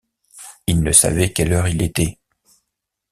[0.65, 2.17] Il ne savait quelle heure il était.